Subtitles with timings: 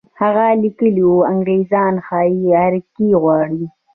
[0.21, 2.27] هغه لیکلي وو انګرېزان ښې
[2.65, 3.63] اړیکې غواړي.